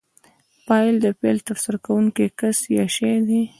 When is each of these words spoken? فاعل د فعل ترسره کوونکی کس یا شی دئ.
فاعل 0.65 0.95
د 1.01 1.07
فعل 1.19 1.37
ترسره 1.47 1.77
کوونکی 1.85 2.25
کس 2.39 2.57
یا 2.75 2.85
شی 2.95 3.15
دئ. 3.27 3.41